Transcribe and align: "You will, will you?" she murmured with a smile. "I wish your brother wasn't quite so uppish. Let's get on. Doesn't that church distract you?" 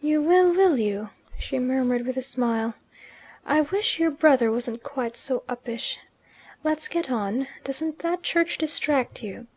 "You 0.00 0.22
will, 0.22 0.52
will 0.54 0.78
you?" 0.78 1.10
she 1.40 1.58
murmured 1.58 2.06
with 2.06 2.16
a 2.16 2.22
smile. 2.22 2.74
"I 3.44 3.62
wish 3.62 3.98
your 3.98 4.12
brother 4.12 4.52
wasn't 4.52 4.84
quite 4.84 5.16
so 5.16 5.42
uppish. 5.48 5.98
Let's 6.62 6.86
get 6.86 7.10
on. 7.10 7.48
Doesn't 7.64 7.98
that 7.98 8.22
church 8.22 8.58
distract 8.58 9.24
you?" 9.24 9.48